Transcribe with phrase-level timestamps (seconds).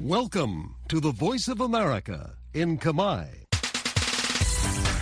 [0.00, 3.26] Welcome to the Voice of America in Kamai.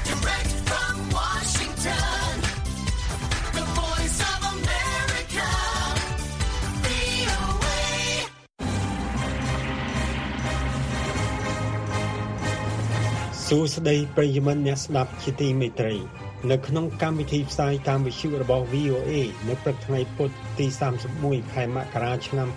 [0.09, 2.41] Direct from Washington,
[3.53, 5.49] the voice of America,
[6.87, 7.85] VOA.
[13.47, 15.95] សួស្តីប្រិយមិត្តអ្នកស្ដាប់ជាទីមេត្រី
[16.51, 19.13] នៅក្នុងកម្មវិធីផ្សាយតាមវិទ្យុរបស់ VOA
[19.49, 20.67] នៅព្រឹកថ្ងៃពុធទី
[21.11, 22.49] 31ខែមករាឆ្នាំ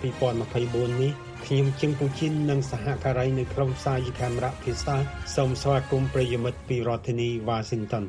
[0.42, 1.14] 2024នេះ
[1.52, 4.96] ខ្ញុំជឹងពូជីននិងសហការីនៅក្រុមផ្សាយកាមេរ៉ាភាសា
[5.34, 8.04] សូមស្វាគមន៍ប្រិយមិត្តពីរដ្ឋធានី Washington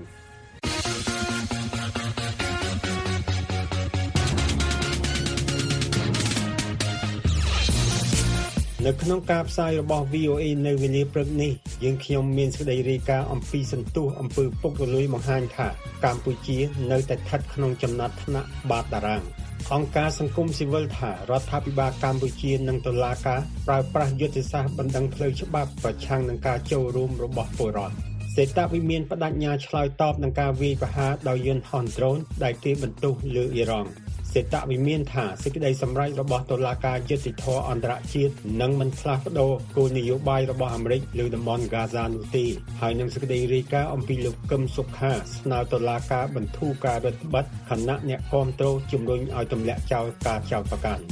[8.85, 11.51] នៅក្នុងការផ្សាយរបស់ VOA នៅវេលាព្រឹកនេះ
[11.83, 15.67] យើងខ្ញុំមានសេចក្តីរាយការណ៍អំពីសន្ទុះអំពើពុករលួយបង្ហាញថា
[16.05, 16.57] កម្ពុជា
[16.91, 19.23] នៅតែស្ថិតក្នុងចំណាត់ថ្នាក់បាតតារាង
[19.75, 27.95] អង្គការសង្គមស៊ីវិលថារដ្ឋាភិបាលកម្ពុជានិងតុលាការប្រើប្រាស់យុទ្ធសាស្ត្របណ្ដឹងផ្លូវច្បាប់ប្រឆាំងនឹងការចូលរួមរបស់ពលរដ្ឋ
[28.35, 33.89] សេតវិមានបដិញ្ញាឆ្លើយតបនឹងការវាយប្រហារដោយយន្តហោះដ្រូនដែលគេបន្ទោសលើអ៊ីរ៉ង់
[34.33, 42.45] សេតវិមានថាសេចក្តីសម្រេចរបស់តុលាការយុត្តិធម៌អន្តរជាតិនឹងមិនផ្លាស់ប្ដូរគោលនយោបាយរបស់អាមេរិកលើតំបន់ហ្គាហ្សានោះទេ
[42.81, 51.03] ហើយនឹងសេចក្តីរាយការណ៍អំពីលោកកឹមសុខាស្នើតុលាការបន្ធូរការរដ្ឋបတ်ខណៈអ្នកគាំទ្រជំរុញឲ្យទម្លាក់ចោលការចោទប្រកាន់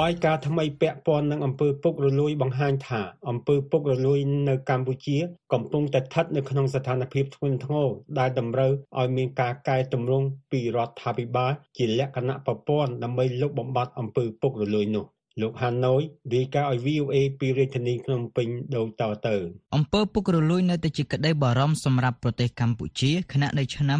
[0.00, 5.18] បាយការណ៍ថ្មីពាក់ព័ន្ធនឹងអំពើពុករលួយបង្ហាញថាអំពើពុករលួយនៅកម្ពុជា
[5.52, 7.88] កំពុងតែស្ថិតនៅក្នុងស្ថានភាពធ្ងន់ធ្ងរ
[8.18, 15.06] ដែលតម្រូវឲ្យមានការកែតម្រង់ពីរដ្ឋាភិបាលជាលក្ខណៈប្រព័ន្ធដើម្បីលុបបំបាត់អំពើពុករលួយនោះ
[15.40, 16.02] លោកហាណូយ
[16.34, 19.36] រាយការណ៍ឲ្យ VOA ពីរាជធានីភ្នំពេញដូចតទៅ
[19.76, 23.98] អំពើពុករលួយនៅតែជាក្តីបារម្ភសម្រាប់ប្រទេសកម្ពុជាខណៈនៅឆ្នាំ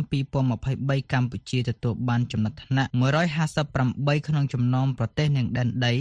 [0.61, 2.91] 2023កម្ពុជាទទួលបានចំណាត់ថ្នាក់
[3.59, 5.93] 158ក្នុងចំណោមប្រទេសនិងដែនដី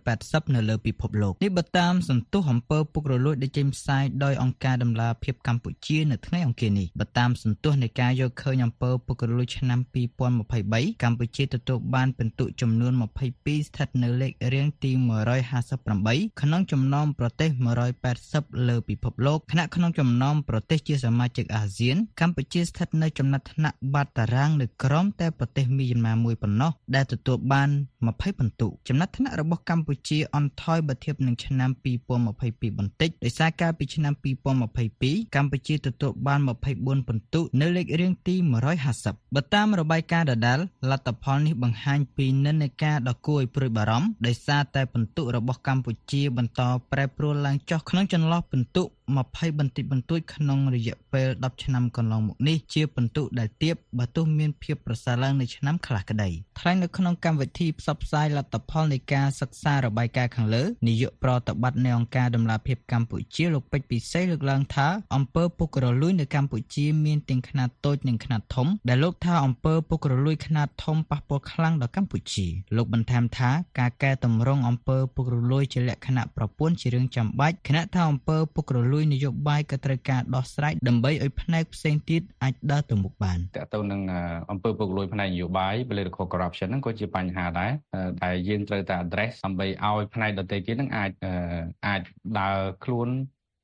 [0.00, 9.80] 180នៅលើពិភពលោកនេះបើតាមសន្ទុះអំពើពុករលួយដែលចេញផ្សាយដោយអង្គការដំឡាភិបកម្ពុជានៅថ្ងៃអង្គារនេះបើតាមសន្ទុះនៃការយកឃើញអំពើពុករលួយឆ្នាំ
[10.44, 12.92] 2023កម្ពុជាទទួលបានពិន្ទុចំនួន
[13.32, 14.90] 22ស្ថិតនៅលេខរៀងទី
[15.66, 17.50] 158ក្នុងចំណោមប្រទេស
[18.08, 27.68] 180លើពិភពលោកខណៈក្នុងចំណោមប្រទេសជាសមាជិកអាស៊ាន កម្ពុជាស្ថិតនៅចំណាត់ថ្នាក់បាតតារាងនៅក្រោមតែប្រទេសមីយ៉ាន់ម៉ាមួយប៉ុណ្ណោះដែលទទួលបាន
[28.04, 34.12] 20ពិន្ទុចំណាត់ថ្នាក់របស់កម្ពុជាអន់ថយបើធៀបនឹងឆ្នាំ2022បន្តិចដោយសារកាលពីឆ្នាំ
[34.74, 38.34] 2022កម្ពុជាទទួលបាន24ពិន្ទុនៅលេខរៀងទី
[38.84, 40.58] 150បើតាមរបាយការណ៍ដដែល
[40.90, 46.60] លទ្ធផលនេះបង្ហាញពីនិន្នាការដ៏គួរឲ្យព្រួយបារម្ភដោយសារតែពិន្ទុរបស់កម្ពុជាបន្ត
[46.92, 48.82] ប្រែប្រួលឡើងចុះក្នុងចន្លោះពិន្ទុ
[49.14, 72.46] 20បន្តិចបន្តួចក្នុងរយៈពេល10ឆ្នាំកន្លងមកនេះជាពិន្ទុដែលទាបបើទោះមានភាពប្រសើរឡើងនៅឆ្នាំខ្លះក្តីថ្លែងនៅក្នុងកម្មវិធីផ្សព្វផ្សាយលទ្ធផលនៃការសិក្សារបាយការណ៍ខាងលើនាយកប្រតិបត្តិនៃអង្គការដំឡាភិបកម្ពុជាលោកពេជ្រពិសីលើកឡើងថាអំពើពុករលួយនៅកម្ពុជាមានទាំងខ្នាតតូចនិងខ្នាតធំដែលលោកថាអំពើពុករលួយខ្នាតធំប៉ះពាល់ខ្លាំងដល់កម្ពុជា
[72.76, 84.02] លោកបន្ថែមថាការកែតម្រង់អំពើពុករលួយជាលក្ខណៈប្រព័ន្ធជារឿងចាំបាច់ខណៈថាអំពើពុករលួយនយោបាយក៏ត្រូវការដោះស្រាយដើម្បីឲ្យផ្នែកផ្សេងទៀតអាចដើរទៅមុខបានតើទៅនឹង
[84.50, 91.32] អង្គើពុករលួយផ្នែកនយោបាយ political corruption ហ្នឹងក៏ជាបញ្ហាដែរអឺដែលយើងត្រូវតែ address ដើម្បីឲ្យផ្នែកដទៃទៀតហ្នឹងអាចអឺ
[91.86, 92.02] អាច
[92.40, 93.08] ដើរខ្លួន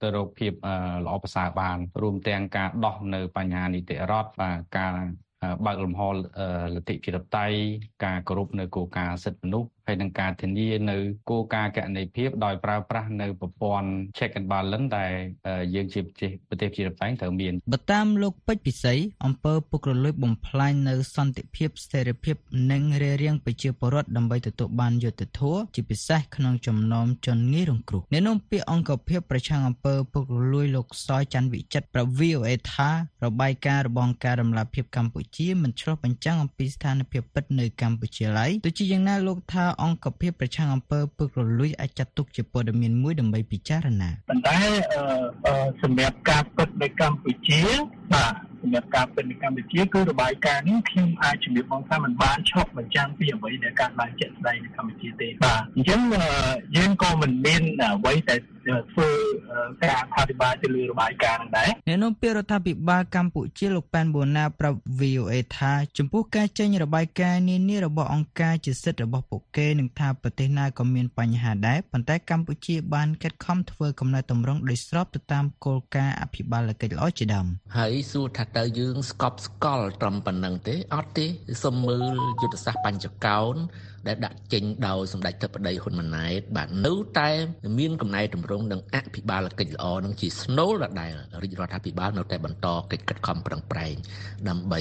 [0.02, 4.94] ទៅរកភាពអឺល្អប្រសើរបាន រួមទាំងការដោះនៅបញ្ហានីតិរដ្ឋបាទការ
[5.42, 7.56] អឺបើកលំហលទ្ធិប្រជាធិបតេយ្យ
[8.04, 10.96] ការគោរពនៅគោលការណ៍សិទ្ធិមនុស្សហើយនឹងការធានានៅ
[11.30, 13.88] គោលការណ៍កណន័យភាពដោយប្រើប្រាស់នៅប្រព័ន្ធ
[14.18, 15.12] check and balance ដែល
[15.74, 18.94] យើងជាប្រទេសប្រទេសជាតែងត្រូវមានបើតាមលោកពេជ្រពិសី
[19.26, 22.36] អំពើពុករលួយបំផ្លាញនៅសន្តិភាពស្ថិរភាព
[22.72, 32.90] និងរារាំងប្រជាពលរដ្ឋដើម្បីទទួលបានយុត្តិធម៌ជាពិសេសក្នុងចំណោមជនងាយរងគ្រោះអ្នកនាំពាក្យអង្គភាពប្រឆាំងអំពើពុករលួយលោកសយច័ន្ទវិចិត្រប្រាប់ VOA ថា
[33.24, 44.58] របាយការណ៍របស់អង្គការរំលាភភាពកម្ពុជាមិនឆ្លុះបញ្ចាំងអំពីស្ថានភាពពិតនៅកម្ពុជាឡើយទោះជាយ៉ាងណាលោកថាអង្គភាពប្រឆាំងអំពើពុករលួយអាចចាត់ទុកជាព័ត៌មានមួយដើម្បីពិចារណាប៉ុន្តែ
[44.92, 45.02] អឺ
[45.46, 47.60] អឺសម្រាប់ការពិតនៅកម្ពុជា
[48.12, 56.24] បាទសម្រាប់ការពិតនៅកម្ពុជាគឺរបាយការណ៍នេះខ្ញុំអាចជំរាបបងថាมันបានឈប់បញ្ចាំងពីអ្វីដែលកើតឡើងជាក់ស្ដែងនៅកម្ពុជាទេបាទអញ្ចឹងអឺ
[56.76, 57.62] យើងក៏មិនមាន
[57.94, 59.08] អ្វីដែលធ្វើ
[59.52, 81.26] អឺការអធិប្បាយទៅលើរបាយការណ៍ហ្នឹងដែរអ្នកនាំពាក្យរដ្ឋាភិបាលកម្ពុជាលោកប៉ែនបូណាប្រាប់ VOA ថាចំពោះការចេញរបាយការណ៍នានារបស់អង្គការជាសិទ្ធិរបស់ពួកគេនឹងថាប្រទេសណាក៏មានបញ្ហាដែរប៉ុន្តែកម្ពុជាបានខិតខំធ្វើកំណែតម្រង់ដោយស្របទៅតាមគោលការណ៍អភិបាលកិច្ចល្អជាដើមហើយសួរថាតើយើងស្កប់ស្កល់ត្រឹមប៉ុណ្្នឹងទេអត់ទេ
[81.64, 83.56] សុំមើលយុទ្ធសាស្ត្របញ្ចកោណ
[84.06, 87.30] ដែលដាក់ចេញដោយសម្ដេចទឹកប្តីហ៊ុនម៉ាណែតបាទនៅតែ
[87.78, 91.12] មានកំណែតម្រង់និងអភិបាលកិច្ចល្អនឹងជាស្នូលដដែល
[91.42, 93.94] រាជរដ្ឋាភិបាលនៅតែបន្តកិច្ចខិតខំប្រឹងប្រែង
[94.48, 94.80] ដើម្បី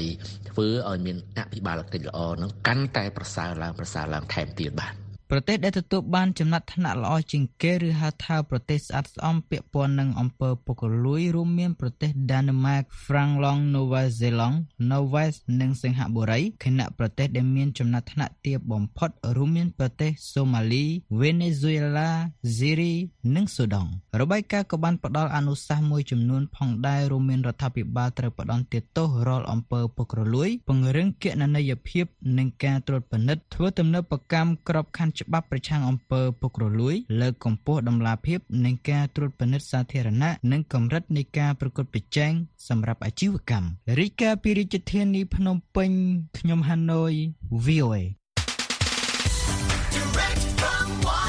[0.49, 4.93] ធ្វើឲ្យមានអភិបាលកិច្ចល្អនឹងកាន់តែប្រសើរឡើងប្រសើរឡើងថែមទៀតបាទ
[5.33, 14.57] ប្រទេសដែលទទួលបានចំណាត់ថ្នាក់ល្អជាងគេឬហៅថាប្រទេសស្អាតស្អំពាក់ព័ន្ធនឹងអំពើពុករលួយរួមមានប្រទេសដាណឺម៉ាក ហ្វ្រាំងឡង់នូវែលសេឡង់
[14.91, 20.85] ណូវែសនិងសិង្ហបុរីខណៈប្រទេសដែលមានចំណាត់ថ្នាក់ទាបបំផុតរួមមានប្រទេសសូម៉ាលី
[21.21, 22.11] វេណេស៊ុយអេឡា
[22.57, 22.93] ស៊ីរី
[23.35, 23.89] និងស៊ូដង់
[24.19, 28.63] របាយការណ៍ក៏បានផ្ដល់អនុសាសន៍មួយចំនួនផងដែររួមមានរដ្ឋាភិបាលត្រូវផ្ដន់
[28.97, 32.05] ទោសរាល់អំពើពុករលួយ ពង្រឹងគណនេយ្យភាព
[32.37, 42.31] និងការត្រួតពិនិត្យធ្វើទំនើបកម្មក្របខ័ណ្ឌច្បាប់ប្រឆាំងអំពើពុករលួយ លើកកម្ពស់ដំណាភាពនៃការត្រួតពិនិត្យសាធារណៈនិងកម្រិតនៃការប្រកួតប្រជែង
[42.67, 43.67] សម្រាប់អាជីវកម្ម
[43.99, 45.91] រាយការណ៍ពីរាជធានីភ្នំពេញ
[46.37, 47.13] ខ្ញុំហាណូយ
[47.65, 48.01] VOA
[49.93, 51.20] Direct from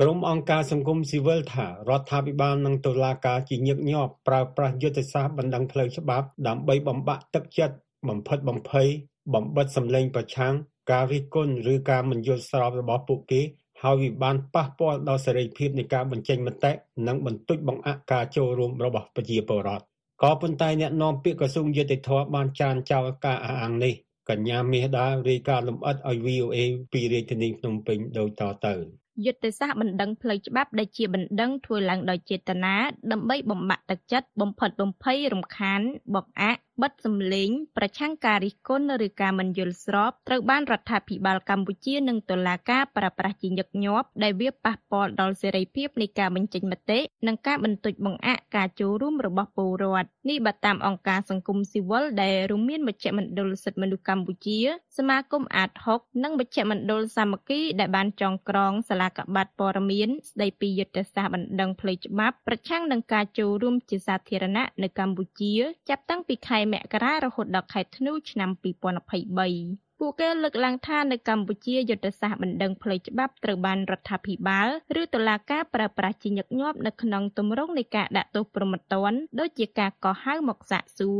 [0.00, 7.76] ក្រុមអង្គការសង្គមស៊ីវិលថារដ្ឋាភិបាលនិងតុលាការជាញឹកញាប់ប្រើប្រាស់យុទ្ធសាស្ត្របណ្ដឹងផ្លូវច្បាប់ដើម្បីបំបាក់ទឹកចិត្ត
[8.08, 8.88] បំផិតបំភ័យ
[9.34, 10.54] បំបិតសម្លេងប្រឆាំង
[10.90, 13.40] ការរិះគន់ឬការមិនយល់ស្របរបស់ពួកគេ
[13.82, 16.72] ហើយវាបានប៉ះពាល់ដល់សេរីភាពនៃការបញ្ចេញមតិ
[17.06, 19.84] និងបន្ទុចបង្អាក់ការចូលរួមរបស់ប្រជាពលរដ្ឋ
[20.22, 23.94] ក៏ប៉ុន្តែអ្នកនាំពាក្យក្រសួងយុតិធម៌បានចានចោលការអះអាងនេះ
[24.30, 26.58] កញ្ញាមាសដារាយការណ៍លម្អិតឲ្យ VOA
[26.92, 32.74] ពីរាជធានីភ្នំពេញដូចតទៅ យុទ្ធសាស្ត្របណ្ដឹងផ្លូវច្បាប់ដែលជាបណ្ដឹងធ្វើឡើងដោយចេតនា
[33.12, 35.80] ដើម្បីបំបាក់ទឹកចិត្តបំផិតបំភ័យរំខាន
[36.14, 54.58] បង្អាក់បិទសម្លេង ប្រឆាំងការរិះគន់ឬការមិនយល់ស្របត្រូវបានរដ្ឋាភិបាលកម្ពុជានិងតុលាការប្រើប្រាស់ជាញឹកញាប់ដែលវាប៉ះពាល់ដល់សេរីភាពនៃការបញ្ចេញមតិនិងការបន្ទុចបង្អាក់ការចូលរួមរបស់ពលរដ្ឋនេះបើតាមអង្គការសង្គមស៊ីវិលដែលរួមមានមជ្ឈមណ្ឌលសិទ្ធិមនុស្សកម្ពុជា
[54.98, 65.54] សមាគមអាត6និងមជ្ឈមណ្ឌលសាមគ្គីដែលបានចងក្រងសាលាកបាត់ព័ត៌មានស្ដីពីយុទ្ធសាស្ត្របណ្ដឹងផ្លូវច្បាប់ប្រឆាំងនឹងការចូលរួមជាសាធារណៈនៅកម្ពុជា
[65.88, 74.68] ចាប់តាំងពីខែមករារហូតដល់ខែធ្នូ ឆ្នាំ2023 ពួកគេលើកឡើងថានៅកម្ពុជាយុទ្ធសាស្ត្របណ្ដឹងផ្លូវច្បាប់ត្រូវបានរដ្ឋាភិបាល
[75.00, 81.10] ឬតុលាការប្រើប្រាស់ជាញឹកញាប់នៅក្នុងទម្រង់នៃការដាក់ទោសប្រមទ័នដូចជាការកោះហៅមកសាកសួ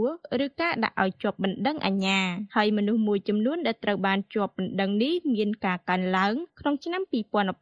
[0.40, 2.20] រឬការដាក់ឲ្យជាប់បណ្ដឹងអាជ្ញា
[2.56, 7.02] ហើយមនុស្សមួយចំនួនដែលត្រូវបានជាប់បណ្ដឹងនេះមានការកើនឡើងក្នុងឆ្នាំ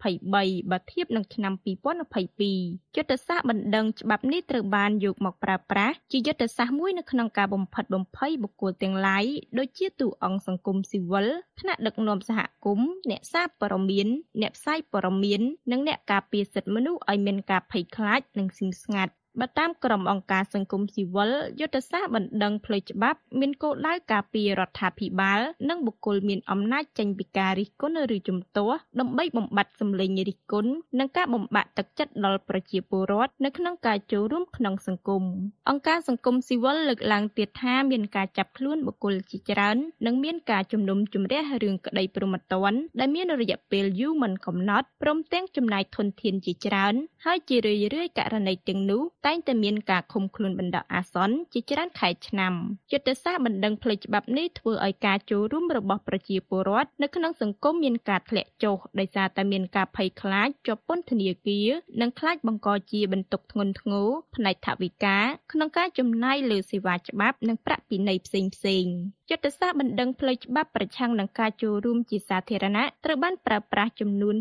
[0.05, 9.25] 2023បើធៀបនឹងឆ្នាំ2022យុទ្ធសាស្ត្របណ្ដឹងច្បាប់នេះត្រូវបានយកមកប្រើប្រាស់ជាយុទ្ធសាស្ត្រមួយនៅក្នុងការបំផិតបំភ័យបុគ្គលទាំងឡាយ
[9.59, 11.25] ដូចជាទូអង្គសង្គមស៊ីវិល
[11.61, 14.09] ថ្នាក់ដឹកនាំសហគមន៍អ្នកសារព័ត៌មាន
[14.41, 15.41] អ្នកផ្សាយព័ត៌មាន
[15.73, 35.25] និងអ្នកការពារសិទ្ធិមនុស្សឲ្យមានការភ័យខ្លាចនិងស្ងៀមស្ងាត់ បើតាមក្រុមអង្គការសង្គមស៊ីវិលយុទ្ធសាស្ត្របណ្ដឹងផ្លូវច្បាប់មានគោលដៅការពាររដ្ឋាភិបាល និងបុគ្គលមានអំណាចចេញពីការរិះគន់ឬជំទាស់ដើម្បីបំបត្តិសម្លេងរិះគន់និងការបំបាក់ទឹកចិត្តដល់ប្រជាពលរដ្ឋនៅក្នុងការចូលរួមក្នុងសង្គម
[35.69, 46.95] អង្គការសង្គមស៊ីវិលលើកឡើងទៀតថាមានការចាប់ខ្លួនបុគ្គលជាច្រើន និងមានការជំនុំជម្រះរឿងក្តីប្រមត្តនដែលមានរយៈពេលយូរមិនកំណត់ព្រមទាំងចំណាយធនធានជាច្រើន
[47.25, 52.53] ហើយជារឿយៗករណីទាំងនោះតែងតែមានការឃុំខ្លួនបណ្ដោះអាសន្នជាច្រើនខែឆ្នាំ
[52.93, 61.69] យុទ្ធសាស្ត្របណ្ដឹងផ្លូវច្បាប់នេះធ្វើឲ្យការចូលរួមរបស់ប្រជាពលរដ្ឋនៅក្នុងសង្គមមានការធ្លាក់ចុះដោយសារតែមានការភ័យខ្លាចជាប់ពន្ធនាគារ
[62.01, 65.19] និងខ្លាចបង្កជាបន្ទុកធ្ងន់ធ្ងរផ្នែកថវិកា
[65.53, 74.37] ក្នុងការចំណាយលើសេវាច្បាប់និងប្រាក់ពិន័យផ្សេងផ្សេងៗ យុទ្ធសាស្ត្របណ្ដឹងផ្លូវច្បាប់ប្រឆាំងនឹងការចូលរួមជាសាធារណៈត្រូវបានប្រើប្រាស់ចំនួន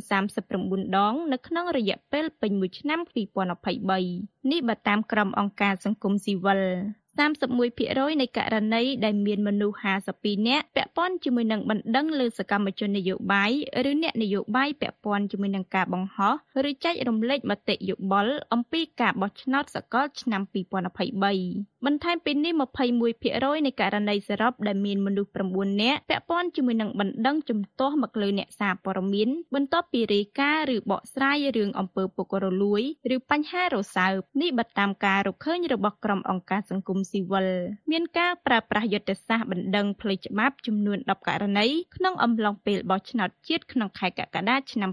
[0.46, 3.00] 39ដង នៅក្នុងរយៈពេលពេញមួយឆ្នាំ
[3.76, 6.62] 2023នេះបើតាមក្រុមអង្គការសង្គមស៊ីវិល
[7.20, 9.78] 31%នៃករណីដែលមានមនុស្ស
[10.14, 13.52] 52នាក់ពាក់ព័ន្ធជាមួយនឹងបណ្ដឹងលើសកម្មជននយោបាយ
[13.90, 16.34] ឬអ្នកនយោបាយពាក់ព័ន្ធជាមួយនឹងការបង្ហោះ
[16.70, 20.42] ឬចែករំលែកមតិយោបល់អំពីការបោះឆ្នោតសកលឆ្នាំ
[21.14, 22.54] 2023បន្ថែមពីនេះ
[23.10, 32.82] 21%នៃករណីសរុបដែលមានមនុស្ស9នាក់ពាក់ព័ន្ធជាមួយនឹងបណ្ដឹងជំទាស់មកលើអ្នកសារព័ត៌មានបន្ទាប់ពីរាយការណ៍ឬបកស្រាយរឿងអំពើពុករលួយ
[33.16, 37.48] ឬបញ្ហារសើបនេះបើតាមការរកឃើញរបស់ក្រុមអង្គការសង្គមស៊ីវិល
[37.92, 44.92] មានការប្រើប្រាស់យុទ្ធសាស្ត្របណ្ដឹងផ្លូវច្បាប់ចំនួន10ករណីក្នុងអំឡុងពេលបោះឆ្នោតជាតិក្នុងខែកក្កដាឆ្នាំ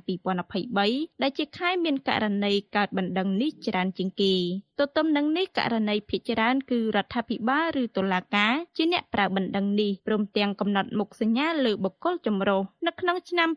[0.61, 4.35] 2023ដែលជាខែមានករណីកើតបណ្ដឹងនេះច្រើនជាងគេ
[4.79, 13.49] ទន្ទឹមនឹងនេះករណីភាគច្រើនគឺគឺរដ្ឋាភិបាលឬតុលាការជាអ្នកប្រើបណ្ដឹងនេះព្រមទាំងកំណត់មុខសញ្ញាលើបុគ្គលចម្រុះនៅក្នុងឆ្នាំ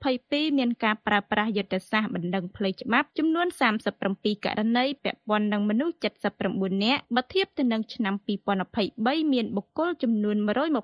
[0.00, 3.46] 2022មានការប្រើប្រាស់យុទ្ធសាស្ត្របណ្ដឹងផ្លូវច្បាប់ចំនួន
[3.96, 5.94] 37ករណីពាក់ព័ន្ធនឹងមនុស្ស
[6.38, 8.14] 79នាក់បើធៀបទៅនឹងឆ្នាំ
[8.68, 10.36] 2023មានបុគ្គលចំនួន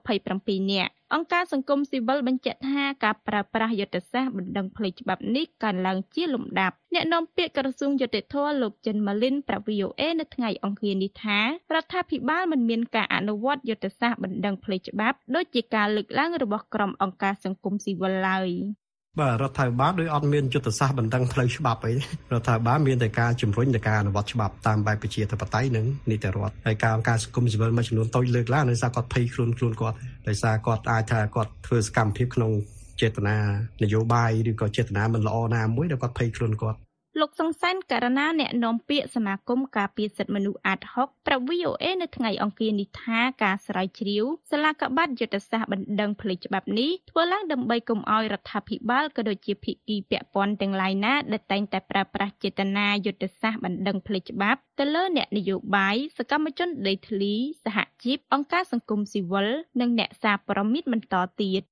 [0.06, 11.38] 127នាក់អង្គការសង្គមស៊ីវិលបញ្ជាក់ថាការប្រើប្រាស់យុទ្ធសាស្ត្របណ្ដឹងផ្លូវច្បាប់នេះកើនឡើងជាលំដាប់អ្នកនាំពាក្យក្រសួងយុតិធធលោកចិនម៉ាលីនប្រាប់ VOA នៅថ្ងៃអង្គារនេះថា
[11.75, 18.50] រដ្ឋាភិបាលមិនមានការអនុវត្តយុទ្ធសាស្ត្របណ្ដឹងផ្លូវច្បាប់ដូចជាការលើកឡើងរបស់ក្រុមអង្គការសង្គមស៊ីវិលឡើយ។
[19.20, 21.96] បាទរដ្ឋាភិបាលដោយអត់មានយុទ្ធសាស្ត្របណ្ដឹងផ្លូវច្បាប់អីរ
[22.40, 29.96] ដ្ឋាភិបាលមានតែការជំរុញទៅការអនុវត្តច្បាប់តាមបែបប្រជាធិបតេយ្យនិងនីតិរដ្ឋហើយការអង្គការសង្គមស៊ីវិលមួយចំនួនតូចលើកឡើងដោយសារគាត់ភ័យខ្លួនខ្លួនគាត់
[30.28, 32.52] ដោយសារគាត់អាចថាគាត់ធ្វើសកម្មភាពក្នុង
[33.00, 33.37] ចេតនា
[33.82, 36.78] នយោបាយឬក៏ចេតនាមិនល្អណាមួយដែលគាត់ភ័យខ្លួនគាត់
[37.20, 59.49] លោកសង្សានករណាអ្នកនាំពាក្យសមាគមការពារសិទ្ធិមនុស្សអាត6ប្រាប់ VOA នៅថ្ងៃអង្គារនេះថាការស្រាវជ្រាវសាលាកបាត់យុទ្ធសាស្ត្របណ្ដឹងផ្លូវច្បាប់នេះធ្វើឡើងដើម្បីកុំឲ្យរដ្ឋាភិបាលក៏ដូចជាភាគីពាក់ព័ន្ធទាំងឡាយណាដែលតែងតែប្រើប្រាស់ចេតនាយុទ្ធសាស្ត្របណ្ដឹងផ្លូវច្បាប់ទៅលើអ្នកនយោបាយសកម្មជនដេតធ្លីសហជីពអង្គការសង្គមស៊ីវិល
[59.80, 61.62] និងអ្នកសារព័ត៌មានបន្តទៀត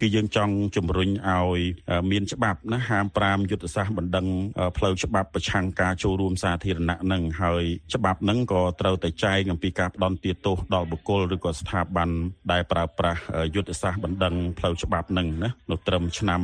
[0.00, 1.60] គឺយើងចង់ជំរុញឲ្យ
[2.10, 4.26] មានច្បាប់ណាហាម5យុទ្ធសាស្ត្របណ្ដឹង
[4.76, 7.64] ផ្លូវច្បាប់ប្រឆាំងការចូលរួមសាធារណៈនឹងហើយ
[7.94, 12.08] ច្បាប់នឹងក៏ត្រូវតែចែងអំពីការផ្ដន់ទាទោសដល់បុគ្គលឬក៏ស្ថាប័ន
[12.52, 13.20] ដែលប្រើប្រាស់
[13.54, 16.40] យុទ្ធសាស្ត្របណ្ដឹងផ្លូវច្បាប់នឹងណានៅត្រឹមឆ្នាំ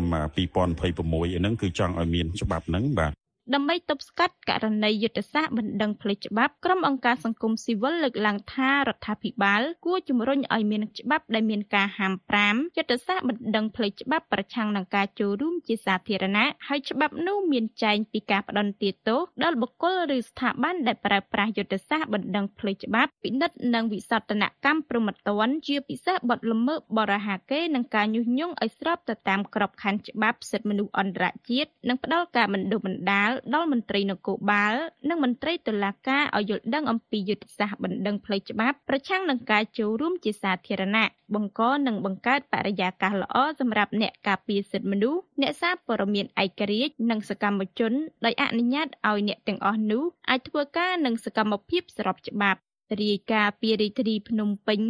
[0.66, 3.12] 2026ហ្នឹងគឺចង់ឲ្យមានច្បាប់ហ្នឹងបាទ
[3.54, 12.12] ដើម្បីទប់ស្កាត់ករណីយុទ្ធសាស្ត្របណ្ដឹងផ្លូវច្បាប់ក្រុមអង្គការសង្គមស៊ីវិលលើកឡើងថារដ្ឋាភិបាលគួរជំរុញឲ្យមានច្បាប់ដែលមានការហាម
[12.46, 34.74] 5យុទ្ធសាស្ត្របណ្ដឹងផ្លូវច្បាប់ប្រឆាំងនឹងការចូលរួមជាសាធារណៈហើយច្បាប់នោះមានចែងពីការផ្ដន្ទាទោសដល់បុគ្គលឬស្ថាប័នដែលប្រើប្រាស់យុទ្ធសាស្ត្របណ្ដឹងផ្លូវច្បាប់ពិនិត្យនិងវិសោធនកម្មព្រហ្មទណ្ឌជាពិសេសបទល្មើសបរិហាកេនិងការញុះញង់ឲ្យស្របទៅតាមក្របខ័ណ្ឌច្បាប់សិទ្ធិមនុស្សអន្តរជាតិនិងផ្ដល់ការបណ្ដុះបណ្ដាលដល់មន្ត្រីនគរបាល
[35.08, 47.92] និងមន្ត្រីតុលាការឲ្យយល់ដឹងអំពីយុទ្ធសាស្ត្របណ្ដឹងផ្លូវច្បាប់ប្រឆាំងនឹងការចូលរួមជាសាធារណៈបង្កនិងបង្កើតបរិយាកាសល្អសម្រាប់អ្នកការពារសិទ្ធិមនុស្សអ្នកសារព័ត៌មានឯករាជ្យនិងសកម្មជន
[48.24, 52.60] ដោយអនុញ្ញាតឲ្យអ្នកទាំងអស់នោះអាចធ្វើការនឹងសកម្មភាពស្របច្បាប់
[53.02, 54.80] រាយការណ៍ពីរាជធានីភ្នំពេញ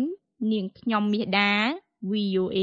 [0.53, 1.53] នាងខ្ញុំមាសដា
[2.11, 2.59] VOA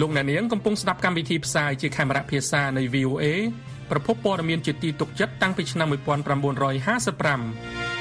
[0.00, 3.24] លោកអ្នកនាងកំពុងស្ដាប់កម្មវិធីផ្សាយជាខេមរៈភាសានៃ VOA
[3.90, 7.92] ប្រភពព័ត៌មានជាទីទុកចិត្តតាំងពីឆ្នាំ1955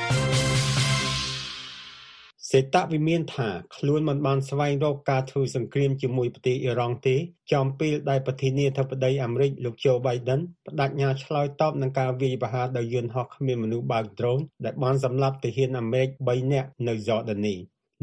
[2.52, 7.16] សេតវិមានថាខ្លួនមិនបានស្វែងរកការធ្វើសង្គ្រាមជាមួយប្រទេសអ៊ីរ៉ង់ទេ
[7.54, 17.56] ចំពេលដែលប្រធានាធិបតីអាមេរិកលោកโจ Biden បដិញ្ញាឆ្លើយតបនឹងការវាយប្រហារដោយយន្តហោះគ្មានមនុស្សបើកដ្រូនដែលបានសម្លាប់ទាហានអាមេរិក3នាក់នៅយ៉ូដានី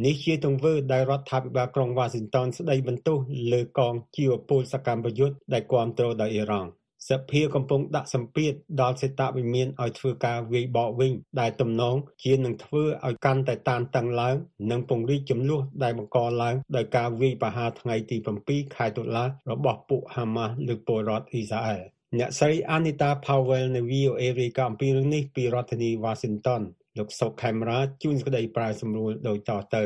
[0.04, 3.18] នេះជាទង្វើដែលរដ្ឋាភិបាលក្រុងវ៉ាស៊ីនតោនស្ដីបន្ទោស
[3.52, 6.70] លើកងជីវពលសកម្មប្រយុទ្ធដែលគ្រប់គ្រងដោយអ៊ីរ៉ង់
[7.08, 14.36] សភាកំពុងដាក់សម្ពាធដល់សេតវិមានឲ្យធ្វើការវាយបកវិញ ដែលទំនងជានឹងធ្វើឲ្យកាន់តែតានតឹងឡើង
[14.70, 21.82] និងពង្រីកចំនួនដែលបង្កឡើងដោយការវាយប្រហារថ្ងៃទី7ខែតុលារបស់ពួកហាម៉ាស់លើពលរដ្ឋអ៊ីស្រាអែល
[22.18, 26.62] អ្នកស្រី Anita Powell នៅ VOA រាយការណ៍អំពីរឿងនេះពីរដ្ឋធានី Washington
[26.98, 29.84] លោកសុកខេមរាជួនក្តីប្រាយសម្រួលដោយតទៅ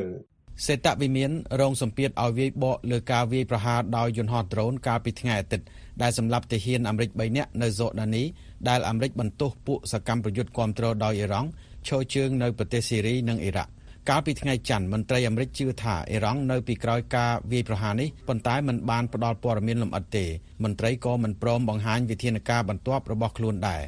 [0.66, 5.66] សេតវិមានរងសម្ពាធឲ្យវាយបកលើការវាយប្រហារដោយយន្តហោះដ្រូនកាលពីថ្ងៃអាទិត្យ
[6.02, 8.22] ដែលសម្លាប់ទាហានអាមេរិក3នាក់នៅសូដានី
[8.68, 11.48] ដែលអាមេរិកបន្ទោសពួកសកម្មប្រយុទ្ធគាំទ្រដោយអ៊ីរ៉ង់
[11.88, 13.70] ឈរជើងនៅប្រទេសស៊ីរីនិងអ៊ីរ៉ាក់
[14.10, 20.26] កាលពីថ្ងៃច័ន្ទមន្ត្រីអាមេរិកជឿថាអ៊ីរ៉ង់នៅពីក្រោយការវាយប្រហារនេះប៉ុន្តែមិនបានផ្ដល់ព័ត៌មានលម្អិតទេ
[20.64, 23.82] មន្ត្រីក៏មិនព្រមបង្ហាញវិធានការបន្ទាប់របស់ខ្លួនដែរ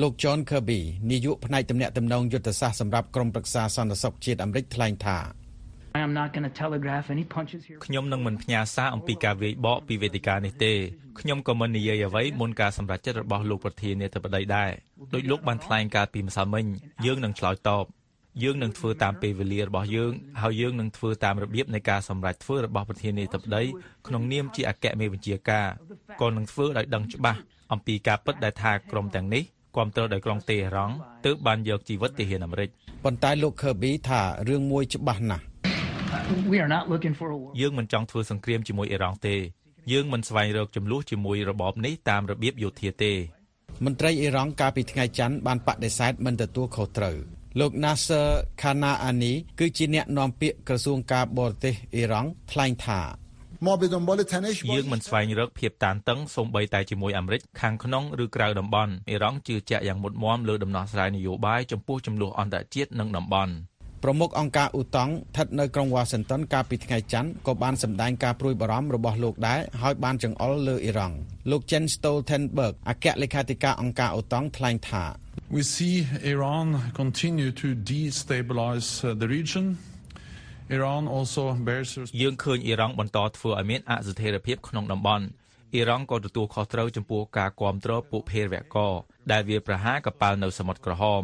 [0.00, 5.18] លោក John Kirby នាយកផ្នែកទំនាក់ទំនងយុទ្ធសាស្ត្រសម្រាប់ក្រមប្រឹក្សាសន្តិសុខជាតិអាមេរិកថ្លែងថា
[7.84, 10.72] ខ្ញុំនឹងមិនផ្ញើសារអំពីការវាយបកពីវេទិកានេះទេ
[11.20, 14.70] ខ្ញុំក៏មិននិយាយអ្វីមុនការសម្រេចចិត្តរបស់លោកប្រធានាធិបតីដែរ
[15.14, 16.64] ដោយលោកបានថ្លែងកាលពីម្សិលមិញ
[17.06, 17.84] យើងនឹងឆ្លើយតប
[18.42, 20.12] យើងនឹងធ្វើតាមពេលវេលារបស់យើង
[20.42, 23.62] ហើយយើងនឹងធ្វើតាមរបៀបនៃការសម្រេចធ្វើរបស់ប្រធានាធិបតី
[24.06, 25.66] ក្នុងនាមជាអគ្គមេបញ្ជាការ
[26.20, 27.40] ក៏នឹងធ្វើដោយដឹងច្បាស់
[27.72, 29.44] អំពីការពិតដែលថាក្រុមទាំងនេះ
[29.76, 30.94] គ្រប់គ្រងដោយក្រុងតេហេរ៉ង់
[31.26, 32.68] ទើបបានយកជីវិតទាហានអាមេរិក
[33.04, 35.44] ប៉ុន្តែលោក Kirby ថារឿងមួយច្បាស់ណាស់
[37.60, 39.36] យើងមិនចង់ធ្វើសង្គ្រាមជាមួយអ៊ីរ៉ង់ទេ
[39.92, 43.12] យើងមិនស្វែងរកចំនួនជាមួយរបបនេះតាមរបៀបយោធាទេ
[43.84, 47.16] មន្ត្រីអ៊ីរ៉ង់កាលពីថ្ងៃច័ន្ទបានបដិសេធមិនទទួលខុសត្រូវ
[47.60, 48.26] លោក Nasser
[48.60, 53.00] Kanaani គឺជាអ្នកនាំពាក្យក្រសួងការបរទេសអ៊ីរ៉ង់ថ្លែងថា
[53.66, 54.02] មកយើង
[54.92, 63.52] មិនស្វែងរកភាពតានតឹងសូម្បីតែជាមួយអាមេរិកខាងក្នុងឬក្រៅតំបន់អ៊ីរ៉ង់ជឿជាក់យ៉ាងមុតមមលើដំណោះស្រាយនយោបាយចំពោះចំនួនអន្តរជាតិនិងតំបន់
[64.02, 71.16] ប្រមុខអង្គការអ៊ូតង់ស្ថិតនៅក្រុងវ៉ាស៊ីនតោនកាលពីថ្ងៃច័ន្ទក៏បានសម្ដែងការព្រួយបារម្ភរបស់លោកដែរហើយបានចង្អុលលើអ៊ីរ៉ង់
[71.50, 75.04] លោក Jens Stoltenberg អគ្គលេខាធិការអង្គការអ៊ូតង់ថ្លែងថា
[75.56, 75.96] We see
[76.32, 76.66] Iran
[77.00, 78.88] continue to destabilize
[79.22, 79.66] the region
[80.74, 85.24] Iran also bears យើងឃើញអ៊ីរ៉ង់បន្តធ្វើឲ្យមានអស្ថិរភាពក្នុងតំបន់
[85.72, 88.92] អ៊ីរ៉ង់ក៏ទទួលខុសត្រូវចំពោះការគ្រប់គ្រងពួកភេរវករ
[89.32, 91.22] ដែលវាប្រហារកប៉ាល់នៅសមុទ្រក្រហម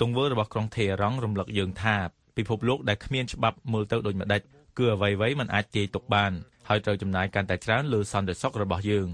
[0.00, 1.96] ទង្វើរបស់ក្រុងថេរ៉ង់រំលឹកយើងថា
[2.36, 4.40] ពិភពលោកដែលគ្មានច្បាប់មើលទៅដូចម្ដេច
[4.78, 6.32] គឺអ្វីៗមិនអាចទាយទុកបាន
[6.68, 9.08] ហើយត្រូវចំណាយកាន់តែច្រើនលើសន្តិសុខរបស់យើង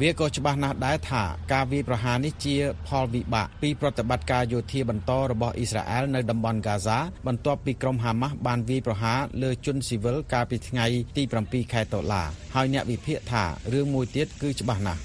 [0.00, 1.22] វាក៏ច្បាស់ណាស់ដែរថា
[1.52, 2.56] ការវាយប្រហារនេះជា
[2.88, 10.86] ផលវិបាកពីប្រតិបត្តិការយោធាបន្តរបស់អ៊ីស្រាអែលនៅតំបន់ហ្គាហ្សាបន្ទាប់ពីក្រុមហាម៉ាស់បានវាយប្រហារលើជនស៊ីវិលកាលពីថ្ងៃ
[11.16, 12.22] ទី7ខែតុលា
[12.54, 15.00] ហើយអ្នកវិភាគថារឿងមួយទៀតគឺច្បាស់ណាស់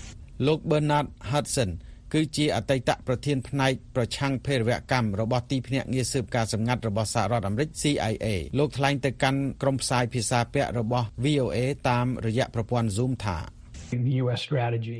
[0.47, 1.69] លោក Bernard Hudson
[2.13, 11.57] គឺជាអតីតប្រធានផ្នែកប្រឆាំងភេរវកម្មរបស់ទីភ្នាក់ងារស៊ើបការសម្ងាត់របស់សហរដ្ឋអាមេរិក CIA លោកថ្លែងទៅកាន់ក្រុមផ្សាយភាសាពាក្យរបស់ VOA
[11.89, 13.60] តាមរយៈប្រព័ន្ធ Zoom ថា the US strategy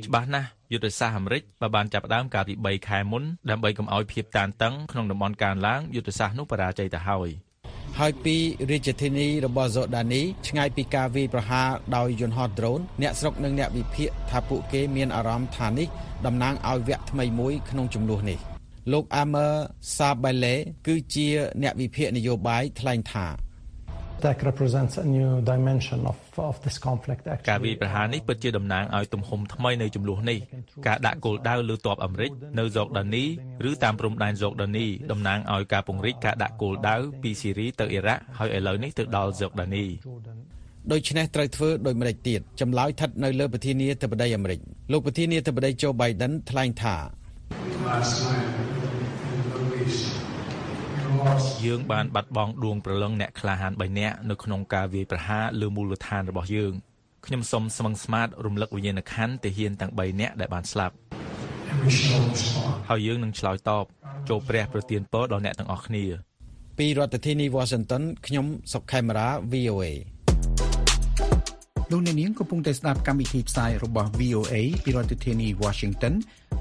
[0.06, 1.42] ច្បាស់ណាស់យុទ្ធសាស្ត្រអាមេរិក
[1.74, 7.30] បានចាប់ផ្ដើមកាលពី3ខែមុនដើម្បីកុំឲ្យភាពតានតឹងក្នុងតំបន់កើនឡើងយុទ្ធសាស្ត្រនោះបរាជ័យទៅហើយ
[7.98, 8.36] ហើយពី
[8.70, 15.88] រាជធានីរបស់សូដានីឆ្ងាយពីការវាយប្រហារដោយយន្តហោះដ្រូនអ្នកស្រុកនិងអ្នកវិភាគថាពួកគេមានអារម្មណ៍ថានេះ
[16.26, 18.38] តំណាងឲ្យវគ្គថ្មីមួយក្នុងចំនួននេះ
[18.92, 19.54] លោក Amer
[19.96, 20.54] Sabele
[20.86, 21.28] គឺជា
[21.62, 23.26] អ្នកវិភាគនយោបាយថ្លែងថា
[24.24, 26.16] that represents a new dimension of
[26.50, 30.38] of this conflict actually ការវាយប្រហារនេះពិតជាតំណាងឲ្យទំហំថ្មីនៃចំនួននេះ
[30.86, 33.24] ការដាក់គោលដៅលើទ័ពអាមេរិកនៅហ្សូដានី
[33.70, 39.84] ឬតាមព្រំដែនហ្សូដានីតំណាងឲ្យការពង្រីកការដាក់គោលដៅពីស៊ីរីទៅអ៊ីរ៉ាក់ហើយឥឡូវនេះទៅដល់ហ្សូដានី
[40.92, 44.60] ដូច្នេះត្រូវធ្វើដោយម្ដេចទៀតចម្លើយស្ថិតនៅលើប្រធានាធិបតីអាមេរិក
[44.92, 46.96] លោកប្រធានាធិបតីโจ Biden ថ្លែងថា
[51.66, 56.72] យើងបានបាត់បង់ដួងព្រលឹងអ្នកក្លាហាន3នាក់នៅក្នុងការវាយប្រហារលើមូលដ្ឋានរបស់យើង
[57.26, 60.94] ខ្ញុំសូមស្មឹងស្មាតរំលឹកវិញ្ញាណក្ខន្ធទាហានទាំង3នាក់ដែលបានស្លាប់
[62.88, 63.84] ហើយយើងនឹងឆ្លើយតប
[64.28, 66.04] ចូលព្រះប្រទានពរដល់អ្នកទាំងអស់គ្នា
[66.78, 69.84] ពីរដ្ឋធានី Washington ខ្ញុំសុកខេមរា VOA
[71.90, 76.14] លោកអ្នកនាងកំពុងតែស្ដាប់កម្មវិធីផ្សាយរបស់ VOA ពីរដ្ឋធានី Washington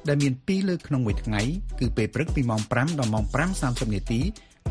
[0.08, 1.42] ដែលមាន2លើកក្នុងមួយថ្ងៃ
[1.80, 3.26] គឺពេលព្រឹកពីម៉ោង5ដល់ម៉ោង
[3.60, 4.22] 5:30នាទី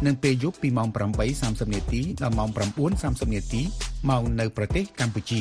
[0.06, 0.88] និងពេលយប់ពីម៉ោង
[1.30, 2.48] 8:30នាទីដល់ម៉ោង
[2.90, 3.62] 9:30នាទី
[4.08, 5.32] មកនៅប្រទេសកម្ពុជ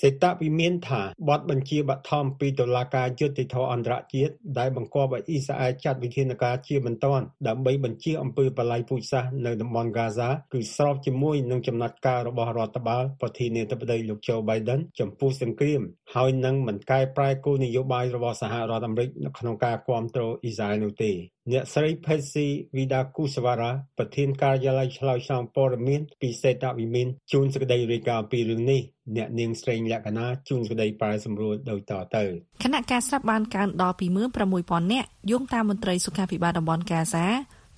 [0.00, 15.82] សេតវិមានថាបទបញ្ជាបឋមពីតុលាការយុតិធធអន្តរជាតិដែលបង្គាប់ឲ្យអ៊ីស្រាអែលចាត់វិធានការជាបន្ទាន់ដើម្បីបញ្ជាអំពើបល្ល័យពូជសាសន៍នៅតំបន់ហ្គាហ្សាគឺស្របជាមួយនឹងចំណាត់ការរបស់រដ្ឋបាលប្រធានាធិបតីលោកโจ Biden ចំពោះសង្គ្រាម
[16.14, 21.12] ហើយនឹងមិនកែប្រែគោលនយោបាយរបស់សហរដ្ឋអាមេរិកនៅក្នុងការគ្រប់គ្រងអ៊ីស្រាអែលនោះទេ
[21.52, 28.80] អ្នកស្រី Patsy Widakuswara ប្រធានការិយាល័យឆ្លើយឆ្លងព័ត៌មានពីសេតវិមានជូនសេចក្តីរាយការណ៍អំពីរឿងនេះ
[29.16, 32.24] អ្នកនាងស្រេងលក្ខណាជូនសេចក្តីប្រែសម្រួលដូចតទៅ
[32.62, 33.96] គណៈការស្លាប់បានកើនដល់
[34.44, 37.26] 26000នាក់យោងតាមមន្ត្រីសុខាភិបាលតំបន់កាហ្សា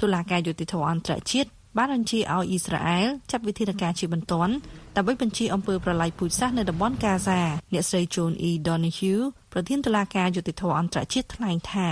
[0.00, 4.54] តុលាការយុតិធធអន្តរជាតិ បានបញ្ជាឲ្យអ៊ីស្រាអែលចាត់វិធានការជាបន្ទាន់
[4.96, 7.40] ដើម្បីបញ្ជាអំពើប្រល័យពូជសាសន៍នៅតំបន់កាហ្សា
[7.72, 11.88] អ្នកស្រី Joan E Donoghue ប្រធានតុលាការយុតិធធអន្តរជាតិថ្លែងថា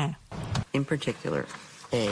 [0.79, 1.43] In particular
[2.03, 2.05] A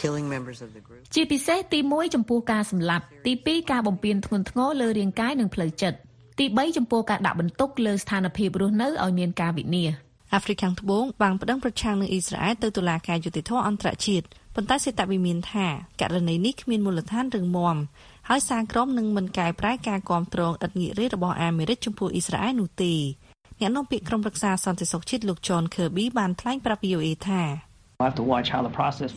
[0.00, 5.98] killing members of the group ជាពិសេសទី1ចំពោះការសម្លាប់ទី2ការបំពានធ្ងន់ធ្ងរលើរាងកាយនិងផ្លូវចិត្ត
[6.38, 9.90] ទី3ចំពោះការដាក់បន្ទុកលើស្ថានភាពរស់នៅឲ្យមានការវិនាស
[10.34, 15.66] អាហ្វ្រិកខាងត្បូងបានប្តឹងប្រឆាំងនឹងអ៊ីស្រាអែលទៅតុលាការយុតិធធអន្តរជាតិ ប៉ុន្តែសេតវិមានថា
[16.00, 17.76] ករណីនេះគ្មានមូលដ្ឋានរឹងមាំ
[18.28, 22.92] ហើយសារក្រមនឹងមិនកែប្រែការគ្រប់គ្រងឥតងាករេរបស់អាមេរិកចំពោះអ៊ីស្រាអែលនោះទេ
[23.60, 27.42] អ្នកនាំពាក្យក្រុមប្រឹក្សាសន្តិសុខជាតិលោក John Kirby បានថ្លែងប្រាប់ VOA ថា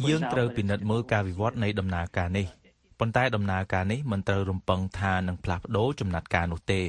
[0.09, 2.45] យើងត្រូវពិនិត្យមើលការវិវត្តនៃដំណើរការនេះ
[2.99, 6.81] ប៉ុន្តែដំណើរការនេះមិនត្រូវរំពឹងថានឹងផ្លាស់ប្ដូរចំណាត់ការនោះទេ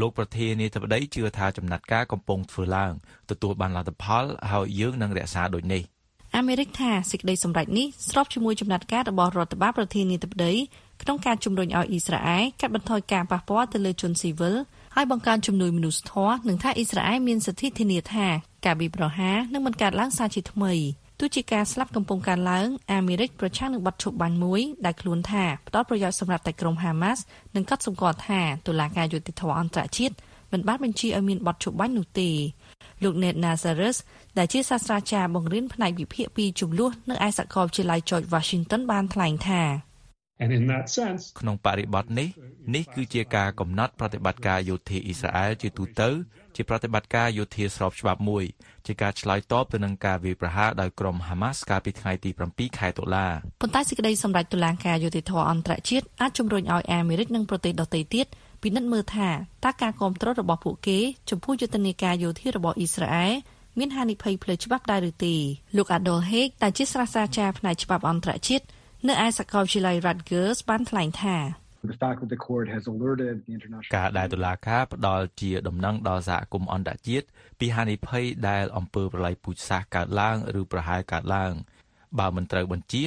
[0.00, 2.92] លោកប្រធានាធិបតីជឿថាចំណាត់ការកំពុងធ្វើឡើង
[3.30, 5.82] ទទួលបានលទ្ធផលហើយយើងនឹងរក្សាដូចនេះ
[6.36, 10.52] អាមេរិកថាសេចក្តីសម្រេចនេះស្របជាមួយចំណាត់ការរបស់រដ្ឋបាលប្រធានាធិបតី
[11.02, 14.54] ក្នុងការជំរុញឲ្យអ៊ីស្រាអែលកាត់បន្ថយការប៉ះពាល់ទៅលើជនស៊ីវិល
[14.94, 18.26] ហើយបង្កើនជំនួយមនុស្សធម៌និងថាអ៊ីស្រាអែលមានសិទ្ធិធានាថា
[18.66, 20.72] ការវិប្រហារនឹងមិនកើតឡើងសាជាថ្មី
[21.20, 27.22] ទោះជាការស្លាប់កំពុងកើនឡើងអាមេរិកប្រឆាំងនឹងបទឈប់បាញ់មួយដែលខ្លួនថាផ្ដល់ប្រយោជន៍សម្រាប់តែក្រុមហាម៉ាស់
[27.54, 30.14] និងកត់សម្គាល់ថាតុលាការយុតិធធអន្តរជាតិ
[30.52, 32.30] មិនបានបញ្ជាឲ្យមានបទឈប់បាញ់នោះទេ
[33.02, 33.96] លោក Ned Nazarus
[34.38, 39.62] ដែលជាសាស្ត្រាចារ្យបង្រៀនផ្នែកវិភាគពីចំនួននៅឯសាកលវិទ្យាល័យ George Washington បានថ្លែងថា
[41.40, 42.28] ក្នុងបរិបទនេះ
[42.74, 46.08] នេះគឺជាការកំណត់ប្រតិបត្តិការយោធាអ៊ីស្រាអែលជាទូទៅ
[46.56, 48.44] ជាប្រតិបត្តិការយោធាស្របច្បាប់មួយ
[48.86, 53.26] ជាការឆ្លើយតបទៅនឹងការវាយប្រហារដោយក្រុមហាម៉ាស់កាលពីថ្ងៃទី7ខែតុលា
[53.60, 58.26] ប៉ុន្តែសេចក្តីសម្រេចតុលាការយុតិធធអន្តរជាតិអាចជំរុញឲ្យអាមេរិកនិងប្រទេសដទៃទៀត
[58.62, 59.28] ពិនិត្យមើលថា
[59.64, 60.98] តើការគ្រប់គ្រងរបស់ពួកគេ
[61.30, 63.32] ចំពោះយុទ្ធនាការយោធារបស់អ៊ីស្រាអែល
[63.78, 65.34] មានហានិភ័យផ្លូវច្បាប់ដែរឬទេ
[65.76, 68.64] លោក Adol Haig ដែលជាសាស្ត្រាចារ្យផ្នែកច្បាប់អន្តរជាតិ
[69.08, 71.36] នៅឯសាកលវិទ្យាល័យ Rutgers បានថ្លែងថា
[73.96, 77.26] ការដែលតុលាការផ្ដល់ជាដំណឹងដល់សហគមន៍អន្តរជាតិ
[77.60, 81.52] ពីហានិភ័យដែលអំពើប្រល័យពូជសាសន៍កើតឡើងឬប្រហែលកើតឡើង
[82.18, 83.04] បើមិនត្រូវបញ្ជា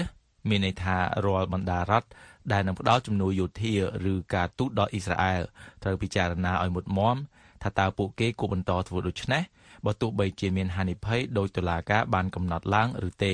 [0.50, 2.08] មានន័យថារាល់បណ្ដារដ្ឋ
[2.54, 3.74] ដែលនឹងផ្ដល់ជំនួយយោធា
[4.12, 5.42] ឬការទូតដល់អ៊ីស្រាអែល
[5.84, 7.18] ត្រូវពិចារណាឲ្យមុតមម
[7.64, 9.44] ថាតើពួកគេគួរបន្តធ្វើដូច្នេះ
[9.86, 13.34] បើទោះបីជាមានហានិភ័យដោយតុលាការបានកំណត់ឡើងឬទេ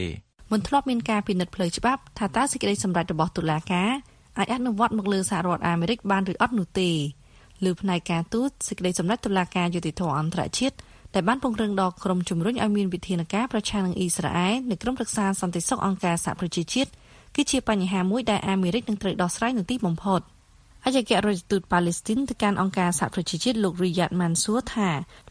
[0.52, 3.91] មិនធ្លាប់មានការពិនិត្យផ្លូវច្បាប់ថាតើសេចក្តីសម្រេចរបស់តុលាការ
[4.38, 6.89] អាចអនុវត្តមកលើសហរដ្ឋអាមេរិកបានឬអត់នោះទេ
[7.65, 10.76] លើផ្នែកការទូតសេចក្តីសម្រេចតុលាការយុតិធធអន្តរជាតិ
[11.15, 16.89] ដែលបានពង្រឹងដល់ក្រុមជំរុញឲ្យមានវិធានការប្រឆាំងនឹងអ៊ីស្រាអែលនៅក្រុមរក្សាសន្តិសុខអង្គការសហប្រជាជាតិ
[17.36, 20.22] គឺជាបញ្ហាមួយដែលអាមេរិកនឹងត្រូវដោះស្រាយនៅទីបំផុត
[20.86, 24.89] អគ្គរដ្ឋទូតប៉ាឡេស្ទីនទៅកាន់អង្គការសហប្រជាជាតិលោករីយ៉ាតម៉ាន់សួរថា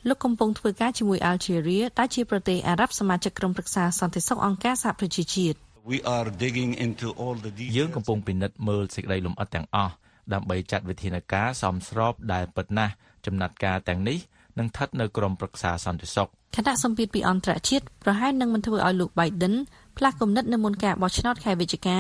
[0.09, 5.57] លោកកំពុងធ្វើការជាមួយអាល់ជេរីដែលជាប្រទេសអារ៉ាប់សមាជិកក្រុមប្រឹក្សាសន្តិសុខអង្គការសហប្រជាជាតិ
[5.93, 9.93] We are digging into all the details យើងកំពុងពិនិត្យមើលសេចក្តីលម្អិតទាំងអស់
[10.33, 12.93] ដើម្បីចាត់វិធានការសមស្របដែលពិតណាស់
[13.27, 14.19] ចំណាត់ការទាំងនេះ
[14.59, 19.55] នឹងស្ថិតនៅក្រមប្រឹក្សាសន្តិសុខគណៈសម្ពាធពីអន្តរជាតិប្រហែលនឹងមិនធ្វើឲ្យលោក Biden
[19.97, 21.99] ផ្លាស់គំនិតនៅមុនការបោះឆ្នោតខែវិច្ឆិកា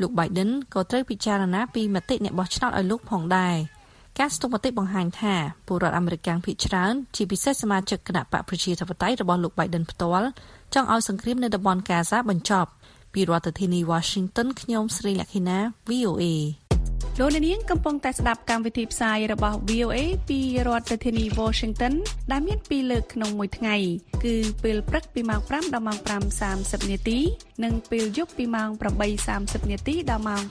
[0.00, 3.56] លោក Biden ក៏ត្រូវពិចារណាពីមតិអ្នកបោះឆ្នោតឲ្យលោកផងដែរ
[4.18, 5.34] ការស្ទង់មតិបង្ហាញថា
[5.66, 10.28] ពលរដ្ឋអាមេរិកភាគច្រើនជាពិសេសសមាជិកគណៈបកប្រជាធិបតេយ្យរបស់លោក Biden ផ្ទាល់
[10.74, 12.70] ចង់ឲ្យសង្គ្រាមនៅតំបន់កាហ្សាបញ្ចប់
[13.12, 15.58] ពីរដ្ឋធានី Washington ខ្ញុំស្រីលក្ខិណា
[15.90, 16.24] VOA
[17.18, 19.98] លោកអ្នកនាងកំពុងតែស្ដាប់កម្មវិធីផ្សាយរបស់ VOA
[20.28, 21.94] ពីរដ្ឋធានី Washington
[22.30, 23.76] ដែលមាន2លើកក្នុងមួយថ្ងៃ
[24.24, 25.98] គឺពេលព្រឹកពីម៉ោង5ដល់ម៉ោង
[26.44, 27.18] 5:30នាទី
[27.64, 28.70] និងពេលយប់ពីម៉ោង
[29.20, 30.42] 8:30នាទីដល់ម៉ោង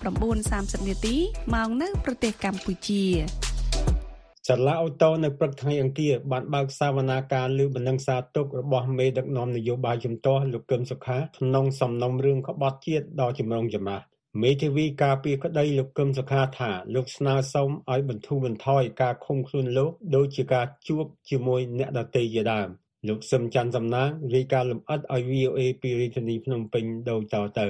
[0.41, 1.15] 9:30នាទី
[1.53, 3.03] ម៉ោងនៅប្រទេសកម្ពុជា
[4.47, 22.67] សាឡាអូតូនៅព្រឹកថ្ងៃអង្គារបានបើកសវនាការលើបណ្ដឹងសារទុករបស់មេដឹកនាំនយោបាយជំទាស់លោកកឹមសុខាក្នុងសំណុំរឿងក្បត់ជាតិដ៏ចម្រូងចម្រាស មេធាវីការពីក្តីលោកកឹម សុខាថា លោកស្នើសុំឲ្យបន្ធូរបន្ថយការឃុំខ្លួនលោក ដូចជាការជួបជាមួយអ្នកដទៃជាដើម
[23.07, 27.67] លោកសឹមច័ន្ទសំណាងរាយការណ៍លម្អិតឲ្យ VOA ពីរាជធានីភ្នំពេញដូចតទៅ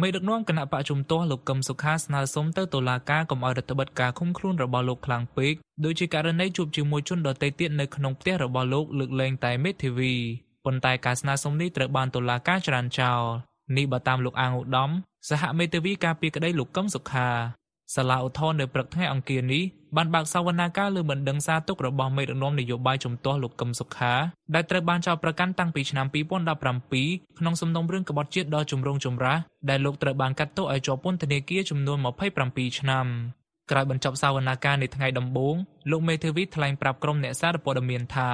[0.00, 10.12] មេដឹកនាំគណៈបកជំទាស់លោកកឹមសុខាស្នើសុំទៅតុលាការកុំឲ្យរដ្ឋបិទការឃុំខ្លួនរបស់លោកខ្លាំងពេកដូចជាករណីជួបជាមួយជនដទៃទៀតនៅក្នុងផ្ទះរបស់លោកលើកលែងតែមេធាវី
[10.64, 13.22] ប៉ុន្តែការស្នើសុំនេះត្រូវបានតុលាការច្រានចោល
[13.76, 14.90] នេះបើតាមលោកអាងឧត្តម
[15.28, 17.28] សហមេធាវីការពីក្តីលោកកឹមសុខា
[17.94, 19.62] សាលាឧទ្ធរនៅព្រឹកថ្ងៃអង្គារនេះ
[19.96, 24.14] បានបើកសវនាការលើបណ្ដឹងសារទុករបស់មេដឹកនាំនយោបាយជំទាស់លោកកឹមសុខា
[24.54, 26.06] ដែលត្រូវបានចោទប្រកាន់តាំងពីឆ្នាំ
[26.72, 29.38] 2017ក្នុងសំណុំរឿងក្បត់ជាតិដ៏ចម្រូងចម្រាស
[29.70, 31.98] ដែលលោកត្រូវបានកាត់ទោសឲ្យជាប់ពន្ធនាគារចំនួន
[32.38, 33.06] 27ឆ្នាំ
[33.70, 35.56] ក្រោយបញ្ចប់សវនាការនៅថ្ងៃដំបូង
[35.90, 38.30] លោកមេធាវីថ្លែងប្រាប់ក្រុមអ្នកសារព័ត៌មានថា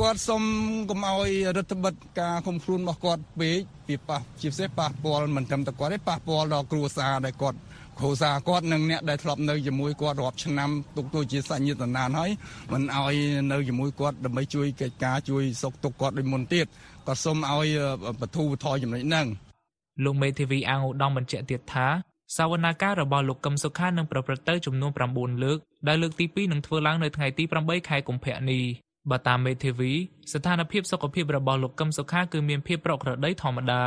[0.00, 0.42] គាត់សុំ
[0.90, 7.58] កុំឲ្យរដ្ឋបិទការឃុំខ្លួនរបស់គាត់ពេកពីប៉ះជាពិសេសប៉ះពាល់មិនត្រឹមតែគាត់ទេប៉ះពាល់ដល់គ្រួសារដែលគាត់
[7.98, 12.30] គ្រួសារគាត់និងអ្នកដែលធ្លាប់នៅជាមួយគាត់រាប់ឆ្នាំទុកទោះជាសាច់ញាតិតំណានហើយ
[12.72, 13.14] មិនឲ្យ
[13.52, 16.66] នៅជាមួយគាត់ដើម្បីជួយកិច្ចការជួយសុខទុក្ខគាត់ដូចមុនទៀត
[17.08, 17.68] ក៏សូមឲ្យ
[18.20, 19.26] បទូបថយចំណុចហ្នឹង
[20.04, 21.86] លោកមេធាវីអាងឧត្តមបញ្ជាក់ទៀតថា
[22.36, 28.64] សវនាការរបស់លោកកឹមសុខានឹងប្រព្រឹត្តទៅចំនួន9លើកដែលលើកទី2នឹងធ្វើឡើងនៅថ្ងៃទី8ខែកុម្ភៈនេះ
[29.10, 29.92] បើតាមមេធាវី
[30.32, 33.82] ស្ថានភាពសុខភាពរបស់លោកកឹមសុខាគឺមានភាពប្រក្រតីធម្មតា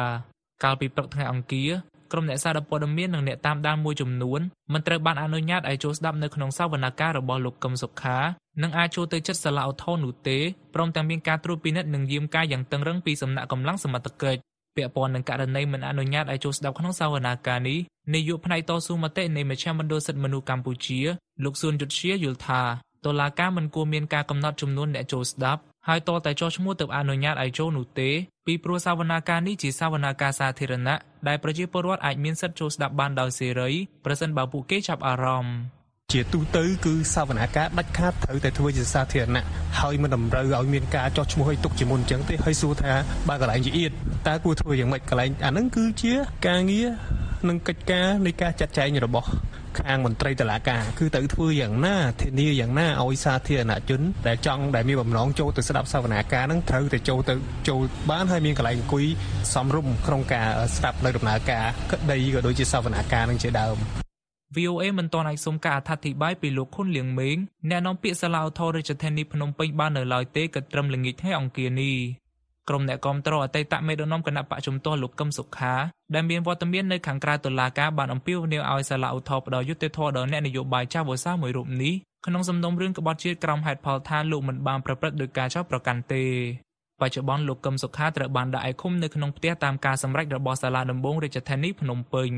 [0.63, 1.71] កាលពីព្រឹកថ្ងៃអង្គារ
[2.11, 4.41] ក្រុមអ្នកសារព័ត៌មាននិងអ្នកតាមដានមួយចំនួន
[4.73, 8.17] មិនត្រូវបានអនុញ្ញាតឲ្យចូលស្ដាប់នៅក្នុងសវនកម្មរបស់លោកកឹមសុខា
[8.61, 10.37] និងអាចចូលទៅជិតសាលាឧទ្ធរនោះទេ
[10.73, 14.41] ព្រមទាំងមានការត្រួតពិនិត្យនិងយាមកាយយ៉ាងតឹងរឹងពីសំណាក់កម្លាំងសមត្ថកិច្ច
[14.75, 17.79] ពាក់ព័ន្ធនឹងករណីមិនអនុញ្ញាតឲ្យចូលស្ដាប់ក្នុងសវនាការនេះ
[18.13, 20.99] នាយកផ្នែកតស៊ូមតិនៃមជ្ឈមណ្ឌលសិទ្ធិមនុស្សកម្ពុជា
[21.43, 22.61] លោកសួនយុទ្ធជាយល់ថា
[23.05, 28.09] តុលាការមិនគួរមានការកំណត់ចំនួនអ្នកចូលស្ដាប់ហើយតតែចោះឈ្មោះទៅអនុញ្ញាតឲ្យចូលនោះទេ
[28.45, 33.69] ពីព្រោះសវនាការនេះជាសវនាការសាធារណៈដែលប្រជាពលរដ្ឋអាចមានសិទ្ធិចូលស្ដាប់បានដោយសេរី
[34.05, 35.57] ប្រសិនបើពួកគេចាប់អារម្មណ៍
[36.13, 39.45] ជាទូទៅគឺសវនាការដាច់ខាតត្រូវតែធ្វើជាសាធារណៈ
[39.79, 42.93] ហើយមិនតម្រូវឲ្យមានការចោះឈ្មោះឲ្យទុកជាមុនអញ្ចឹងទេហើយសួរថា
[43.27, 43.91] បើកន្លែងជាអៀត
[44.27, 46.13] តើគួរធ្វើយ៉ាងម៉េចកន្លែងអាហ្នឹងគឺជា
[46.47, 46.87] ការងារ
[47.49, 49.27] និងកិច្ចការនៃការចាត់ចែងរបស់
[49.79, 57.33] ខាងមន្ត្រីតុលាការគឺត្រូវធ្វើយ៉ាងណាធានាយ៉ាងណាឲ្យសាធារណជនដែលចង់ដែលមានបំណងចូលទៅស្ដាប់សវនាការហ្នឹងត្រូវតែចូលទៅ
[57.67, 59.05] ចូលបានហើយមានកន្លែងអង្គុយ
[59.53, 63.77] សមរម្យក្នុងការស្ដាប់នៅដំណើរការក្តីក៏ដូចជាសវនាការនឹងជាដើម
[64.55, 67.37] VOA មិនទាន់អាចសុំការអធិប្បាយពីលោកខុនលៀងមេង
[67.69, 71.95] អ្នកនាំពាក្យសាឡាឧទ្ធររាជធានីភ្នំពេញបាននៅឡើយទេគិតត្រឹមល្ងាចថ្ងៃអង្គារនេះ
[72.69, 75.73] ក្រុមអ្នកគាំទ្រអតីតមេដឹកនាំគណៈបកជំទាស់លោកកឹមសុខា
[76.13, 81.93] ដែលមានវត្តមាននៅខាងក្រៅតុលាការបានអំពាវនាវឲ្យសាឡាឧទ្ធរផ្ដល់យុត្តិធម៌ដល់អ្នកនយោបាយចាស់វស្សាមួយរូបនេះ
[82.25, 86.23] ក្នុងសំណុំរឿងក្បត់ជាតិក្រមហេតុផលថាលោកមិនបានប្រព្រឹត្តដោយការចោទប្រកាន់ទេ
[87.01, 92.31] បច្ចុប្បន្នលោកកឹមសុខាត្រូវបានដាក់ឯឃុំនៅក្នុងផ្ទះតាមការសម្រេចរបស់សាលាដំបងរាជធានីភ្នំពេញ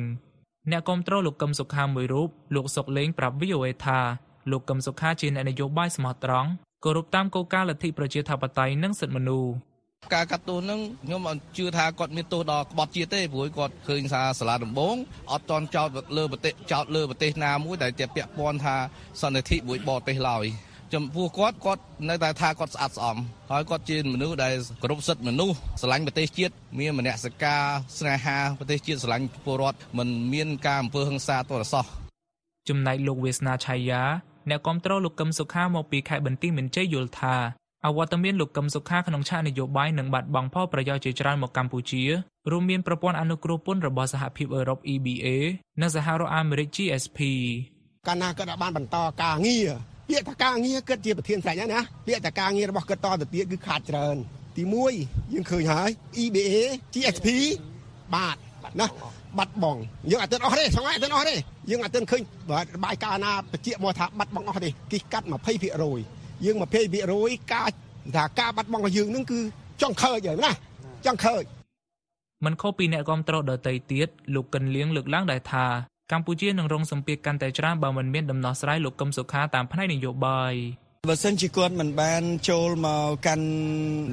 [0.71, 3.99] អ្នកគាំទ្រលោកកឹមសុខាមួយរូបលោកសុកលេងប្រាប់ VOA ថា
[4.51, 6.49] លោកកឹមសុខាជាអ្នកនយោបាយស្មោះត្រង់
[6.83, 9.51] គោរពតាមគោលការណ៍លទ្ធិប្រជាធិបតេយ្យនិងសិទ្ធិមនុស្ស
[10.13, 14.95] ការកាត់ទោសហ្នឹងខ្ញុំអត់ជឿថាគាត់មានទោសដល់ក្បត់ជាតិទេព្រោះគាត់ឃើញថាសាលាដំបង
[15.31, 18.75] អត់តន់ចោតលើប្រទេសចោតលើប្រទេសណាមួយដែលតែពាក់ព័ន្ធថា
[19.21, 20.45] សន្តិភាពមួយបរទេសឡើយ
[20.93, 23.17] ចំពោះគាត់គាត់នៅតែថាគាត់ស្អាតស្អំ
[23.51, 27.61] ហើយគាត់ជាមនុស្សដែលគោរពសិទ្ធិមនុស្សស្រឡាញ់ប្រទេសជាតិមានមនសិការ
[27.99, 31.85] ស្នេហាប្រទេសជាតិស្រឡាញ់ពលរដ្ឋមិនមានការអំពើហិង្សាទោះសោះ
[32.69, 34.03] ចំណែកលោកវាសនាឆៃយ៉ា
[34.49, 37.35] អ្នកគាំទ្រលោកកឹមសុខាមកពីខេត្តបន្ទាយមានជ័យយល់ថា
[37.87, 42.03] អវត្តមានលោកកឹមសុខាក្នុងឆាកនយោបាយនឹងបាត់បង់ផលប្រយោជន៍ជាច្រើនមកកម្ពុជា
[42.51, 45.27] រួមមានប្រព័ន្ធអនុគ្រោះពន្ធរបស់សហភាពអឺរ៉ុប EBA
[45.81, 47.19] និងសហរដ្ឋអាមេរិក GSP
[48.07, 49.69] កាលណាគាត់បានបន្តការងារ
[50.09, 54.15] ពាក្យថាការងារគិតជាប្រធានស្រេចហើយណាពាក្យថាការងាររបស់គាត់តទៅទៀតគឺខាតច្រើន
[54.57, 54.63] ទី
[54.97, 55.89] 1យើងឃើញហើយ
[56.23, 56.55] EBA
[56.93, 57.27] GSP
[58.13, 58.37] បាទ
[58.79, 58.87] ណា
[59.37, 61.35] បាត់បង់យើងអត់ទាន់អស់ទេសងអត់ទាន់អស់ទេ
[61.69, 62.21] យើងអត់ទាន់ឃើញ
[62.85, 66.55] បាយការណាបញ្ជាក់មកថាបាត់បង់អស់ទេគេកាត់20% យើង
[67.03, 67.69] 20%ការ
[68.15, 69.39] ថាការបាត់បង់របស់យើងនឹងគឺ
[69.81, 70.51] ចង់ឃើញហើយណា
[71.05, 71.43] ចង់ឃើញ
[72.45, 75.65] មិនខុសពីអ្នកគ្រប់គ្រងដទៃទៀតលោកកិនលៀងលើកឡើងដែរថា
[76.11, 80.53] កម្ពុជានឹងរងសម្ពាធកាន់តែច្រើនបើមិនមានដំណោះស្រាយលោកកឹមសុខាតាមផ្នែកនយោបាយ
[81.09, 83.47] បើសិនជាគាត់មិនបានចូលមកកាន់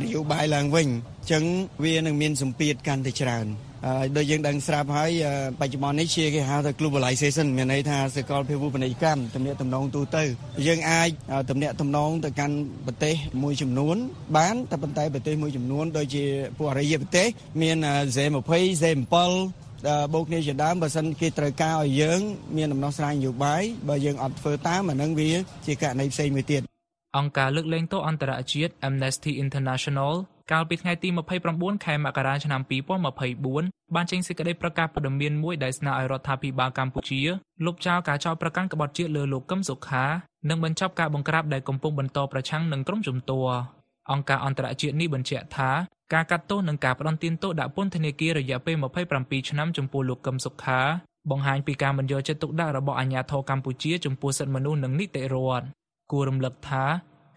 [0.03, 1.45] នយោបាយឡើងវិញអញ្ចឹង
[1.85, 3.47] វានឹងមានសម្ពាធកាន់តែច្រើន
[4.17, 5.11] ដោយយើងដឹងស្រាប់ហើយ
[5.61, 10.25] បច្ចុប្បន្ននេះជាគេហៅថា globalization មានន័យថាសកលភាវូបនីយកម្មទំនាក់ទំនងទូទៅ
[10.67, 11.09] យើងអាច
[11.51, 13.97] ទំនាក់ទំនងទៅកាន់ប្រទេសមួយចំនួន
[14.37, 16.25] បានតែប៉ុន្តែប្រទេសមួយចំនួនដូចជា
[16.59, 17.27] ពួកអរិយប្រទេស
[17.62, 17.77] មាន
[18.15, 18.51] Z20
[18.83, 18.89] Z7
[20.12, 22.21] បូកគ្នាជាដើមបើសិនគេត្រូវការឲ្យយើង
[22.57, 25.31] មានដំណោះស្រាយនយោបាយបើយើងអត់ធ្វើតាមអានឹងវា
[25.67, 26.62] ជាករណីផ្សេងមួយទៀត
[27.19, 30.12] អង្គការលើកលែងទោសអន្តរជាតិ Amnesty International
[30.53, 31.09] កាលពីថ្ងៃទី
[31.47, 32.61] 29ខែមករាឆ្នាំ
[33.27, 37.21] 2024បានចេញសេចក្តីប្រកាសព័ត៌មានមួយដែលស្នើឲ្យរដ្ឋាភិបាលកម្ពុជា
[37.65, 40.05] លុបចោលការចោទប្រកាន់ក្បត់ជាតិលើលោកកឹមសុខា
[40.49, 43.57] និងបញ្ចប់ការបង្ក្រាបដែលកំពុងបន្តប្រឆាំងនឹងក្រុមជំទាស់
[44.13, 45.71] អង្គការអន្តរជាតិនេះបញ្ជាក់ថា
[46.15, 48.77] ការកាត់ទោសនិងការផ្ដន្ទាទោសដាក់ពន្ធនាគាររយៈពេល
[49.13, 50.81] 27ឆ្នាំចំពោះលោកកឹមសុខា
[51.31, 55.67] បង្ហាញពីការមិនយកចិត្តទុកដាក់របស់អាជ្ញាធរកម្ពុជាចំពោះសិទ្ធិមនុស្សនិងនីតិរដ្ឋ
[56.13, 56.85] គួររំលឹកថា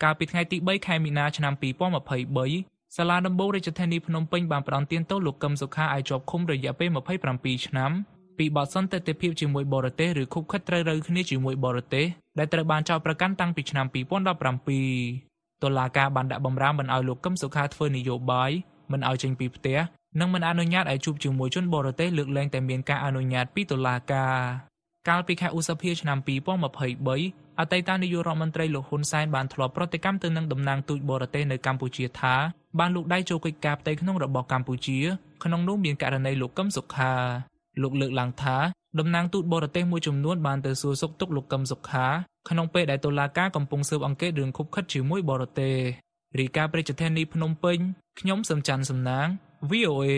[0.03, 6.89] កាលពីថ្ងៃទី3ខែមីនាឆ្នាំ2023 សាលាដំបងរាជធានីភ្នំពេញបានផ្ដន្ទាទោសលោកកឹមសុខាឲ្យជាប់ឃុំរយៈពេល
[7.29, 7.91] 27ឆ្នាំ
[8.37, 12.05] ពីបទសន្តិទិភាពជាមួយបរទេសឬខុបខិតត្រូវរើគ្នាជាមួយបរទេស
[12.39, 18.51] ដែលត្រូវបានចោទប្រកាន់តាំងពីឆ្នាំ2017តុលាការបានដាក់បម្រាមមិនឲ្យលោកកឹមសុខាធ្វើនយោបាយ
[18.91, 19.77] មិនឲ្យចេញពីផ្ទះ
[20.19, 24.35] និងមិនអនុញ្ញាតឲ្យជួបជាមួយជនបរទេសលើកលែងតែមានការអនុញ្ញាតពីតុលាការ
[25.07, 26.17] កាលពីខែឧសភាឆ្នាំ
[26.87, 32.35] 2023 អតីតនាយករដ្ឋមន្ត្រីលោកហ៊ុនសែនបានធ្លាប់ប្រតិកម្មទៅនឹងតំណាងទូតបរទេសនៅកម្ពុជាថា
[32.79, 34.99] បានលូកដៃចូលកិច្ចការផ្ទៃក្នុងរបស់កម្ពុជា
[35.43, 37.13] ក្នុងនោះមានករណីលោកកឹមសុខា
[37.81, 38.57] លោកលើកឡើងថា
[38.99, 42.07] តំណាងទូតបរទេសមួយចំនួនបានទៅសួរសុខទុក្ខលោកកឹមសុខា
[42.49, 45.75] ក្នុងពេលដែលតុលាការកំពុងស៊ើបអង្កេតរឿងខុបខិតជាមួយបរទេស
[46.39, 47.77] រីកាប្រជាធានីភ្នំពេញ
[48.19, 49.27] ខ្ញុំសំច័ន្ទសំណាង
[49.69, 50.11] VOA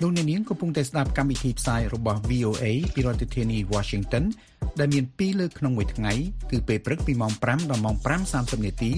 [0.00, 4.24] លោកអ្នកនាងកំពុងតែស្ដាប់កម្មវិធីផ្សាយរបស់ VOA ពីរដ្ឋធានី Washington
[4.78, 6.12] ដែលមាន2លើកក្នុងមួយថ្ងៃ
[6.50, 7.96] គឺពេលព្រឹកពីម៉ោង5ដល់ម៉ោង
[8.30, 8.92] 5:30នាទី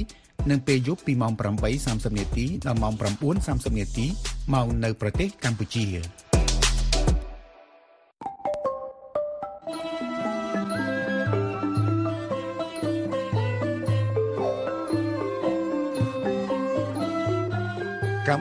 [0.50, 1.32] និងពេលយប់ពីម៉ោង
[1.74, 2.94] 8:30នាទីដល់ម៉ោង
[3.34, 4.06] 9:30នាទី
[4.54, 6.27] មកនៅប្រទេសកម្ពុជា